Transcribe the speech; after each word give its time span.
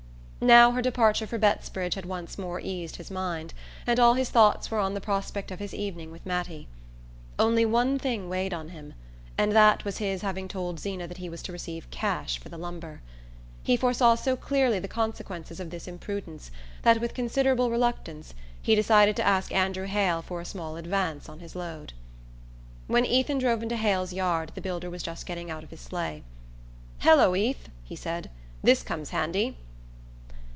Now 0.43 0.71
her 0.71 0.81
departure 0.81 1.27
for 1.27 1.37
Bettsbridge 1.37 1.93
had 1.93 2.07
once 2.07 2.35
more 2.39 2.59
eased 2.59 2.95
his 2.95 3.11
mind, 3.11 3.53
and 3.85 3.99
all 3.99 4.15
his 4.15 4.31
thoughts 4.31 4.71
were 4.71 4.79
on 4.79 4.95
the 4.95 4.99
prospect 4.99 5.51
of 5.51 5.59
his 5.59 5.71
evening 5.71 6.09
with 6.11 6.25
Mattie. 6.25 6.67
Only 7.37 7.63
one 7.63 7.99
thing 7.99 8.27
weighed 8.27 8.51
on 8.51 8.69
him, 8.69 8.95
and 9.37 9.51
that 9.51 9.85
was 9.85 9.99
his 9.99 10.23
having 10.23 10.47
told 10.47 10.79
Zeena 10.79 11.07
that 11.07 11.17
he 11.19 11.29
was 11.29 11.43
to 11.43 11.51
receive 11.51 11.87
cash 11.91 12.39
for 12.39 12.49
the 12.49 12.57
lumber. 12.57 13.03
He 13.61 13.77
foresaw 13.77 14.15
so 14.15 14.35
clearly 14.35 14.79
the 14.79 14.87
consequences 14.87 15.59
of 15.59 15.69
this 15.69 15.87
imprudence 15.87 16.49
that 16.81 16.99
with 16.99 17.13
considerable 17.13 17.69
reluctance 17.69 18.33
he 18.63 18.73
decided 18.73 19.15
to 19.17 19.23
ask 19.27 19.51
Andrew 19.53 19.85
Hale 19.85 20.23
for 20.23 20.41
a 20.41 20.45
small 20.45 20.75
advance 20.75 21.29
on 21.29 21.37
his 21.37 21.55
load. 21.55 21.93
When 22.87 23.05
Ethan 23.05 23.37
drove 23.37 23.61
into 23.61 23.77
Hale's 23.77 24.11
yard 24.11 24.53
the 24.55 24.61
builder 24.61 24.89
was 24.89 25.03
just 25.03 25.27
getting 25.27 25.51
out 25.51 25.63
of 25.63 25.69
his 25.69 25.81
sleigh. 25.81 26.23
"Hello, 26.97 27.35
Ethe!" 27.35 27.67
he 27.83 27.95
said. 27.95 28.31
"This 28.63 28.81
comes 28.81 29.11
handy." 29.11 29.57